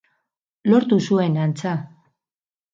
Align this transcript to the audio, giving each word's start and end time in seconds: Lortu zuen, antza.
Lortu 0.71 0.99
zuen, 1.09 1.39
antza. 1.45 1.77